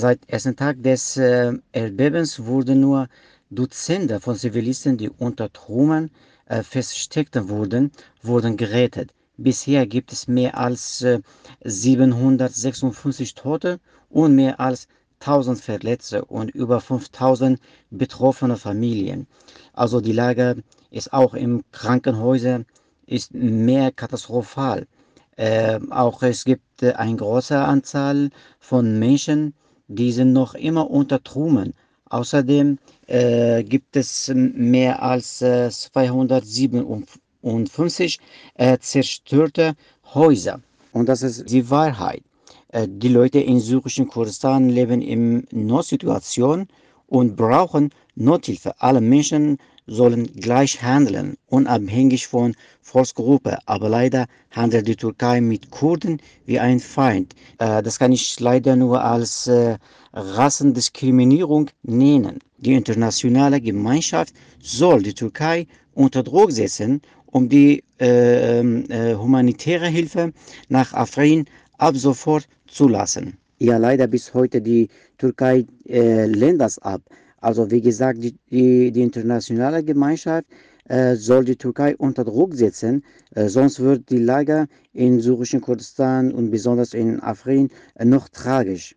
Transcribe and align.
Seit 0.00 0.20
ersten 0.28 0.54
Tag 0.54 0.80
des 0.84 1.16
äh, 1.16 1.52
Erdbebens 1.72 2.44
wurden 2.44 2.78
nur 2.78 3.08
Dutzende 3.50 4.20
von 4.20 4.36
Zivilisten, 4.36 4.96
die 4.96 5.10
unter 5.10 5.52
Trümmern 5.52 6.12
äh, 6.46 6.62
feststeckt 6.62 7.34
wurden, 7.48 7.90
wurden 8.22 8.56
gerettet. 8.56 9.12
Bisher 9.38 9.88
gibt 9.88 10.12
es 10.12 10.28
mehr 10.28 10.56
als 10.56 11.02
äh, 11.02 11.18
756 11.64 13.34
Tote 13.34 13.80
und 14.08 14.36
mehr 14.36 14.60
als 14.60 14.86
1000 15.18 15.60
Verletzte 15.60 16.24
und 16.26 16.52
über 16.52 16.80
5000 16.80 17.58
betroffene 17.90 18.56
Familien. 18.56 19.26
Also 19.72 20.00
die 20.00 20.12
Lage 20.12 20.62
ist 20.92 21.12
auch 21.12 21.34
im 21.34 21.64
Krankenhäuser 21.72 22.62
ist 23.06 23.34
mehr 23.34 23.90
katastrophal. 23.90 24.86
Äh, 25.34 25.80
auch 25.90 26.22
es 26.22 26.44
gibt 26.44 26.84
äh, 26.84 26.92
eine 26.92 27.16
große 27.16 27.58
Anzahl 27.58 28.30
von 28.60 28.96
Menschen, 29.00 29.54
die 29.88 30.12
sind 30.12 30.32
noch 30.32 30.54
immer 30.54 30.90
unter 30.90 31.22
Trümmern. 31.22 31.74
Außerdem 32.10 32.78
äh, 33.06 33.62
gibt 33.64 33.96
es 33.96 34.32
mehr 34.34 35.02
als 35.02 35.42
äh, 35.42 35.68
257 35.70 38.18
äh, 38.54 38.78
zerstörte 38.78 39.74
Häuser. 40.14 40.60
Und 40.92 41.06
das 41.08 41.22
ist 41.22 41.50
die 41.50 41.68
Wahrheit. 41.68 42.22
Äh, 42.68 42.86
die 42.88 43.08
Leute 43.08 43.40
in 43.40 43.60
syrischen 43.60 44.08
Kurdistan 44.08 44.70
leben 44.70 45.02
in 45.02 45.46
Notsituation 45.50 46.68
und 47.06 47.36
brauchen 47.36 47.90
Nothilfe. 48.14 48.74
Alle 48.78 49.00
Menschen 49.00 49.58
sollen 49.88 50.26
gleich 50.36 50.82
handeln, 50.82 51.36
unabhängig 51.48 52.28
von 52.28 52.54
Volksgruppe. 52.82 53.58
Aber 53.66 53.88
leider 53.88 54.26
handelt 54.50 54.86
die 54.86 54.96
Türkei 54.96 55.40
mit 55.40 55.70
Kurden 55.70 56.20
wie 56.46 56.60
ein 56.60 56.78
Feind. 56.78 57.34
Äh, 57.58 57.82
das 57.82 57.98
kann 57.98 58.12
ich 58.12 58.38
leider 58.38 58.76
nur 58.76 59.02
als 59.02 59.46
äh, 59.46 59.76
Rassendiskriminierung 60.12 61.70
nennen. 61.82 62.38
Die 62.58 62.74
internationale 62.74 63.60
Gemeinschaft 63.60 64.34
soll 64.62 65.02
die 65.02 65.14
Türkei 65.14 65.66
unter 65.94 66.22
Druck 66.22 66.52
setzen, 66.52 67.02
um 67.26 67.48
die 67.48 67.82
äh, 68.00 68.60
äh, 68.60 69.14
humanitäre 69.16 69.88
Hilfe 69.88 70.32
nach 70.68 70.92
Afrin 70.92 71.46
ab 71.78 71.96
sofort 71.96 72.48
zulassen. 72.66 73.36
Ja, 73.58 73.76
leider 73.76 74.06
bis 74.06 74.34
heute 74.34 74.60
die 74.60 74.88
Türkei 75.18 75.66
äh, 75.88 76.26
lehnt 76.26 76.60
das 76.60 76.78
ab. 76.78 77.02
Also 77.40 77.70
wie 77.70 77.80
gesagt, 77.80 78.22
die, 78.22 78.36
die, 78.50 78.90
die 78.92 79.02
internationale 79.02 79.84
Gemeinschaft 79.84 80.46
äh, 80.88 81.16
soll 81.16 81.44
die 81.44 81.56
Türkei 81.56 81.96
unter 81.96 82.24
Druck 82.24 82.54
setzen, 82.54 83.04
äh, 83.34 83.48
sonst 83.48 83.80
wird 83.80 84.10
die 84.10 84.18
Lage 84.18 84.66
in 84.92 85.20
syrischen 85.20 85.60
Kurdistan 85.60 86.32
und 86.32 86.50
besonders 86.50 86.94
in 86.94 87.20
Afrin 87.20 87.70
äh, 87.94 88.04
noch 88.04 88.28
tragisch. 88.28 88.96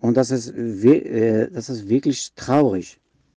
Und 0.00 0.16
das 0.16 0.30
ist, 0.30 0.50
äh, 0.50 1.50
das 1.50 1.68
ist 1.68 1.88
wirklich 1.88 2.32
traurig. 2.34 2.98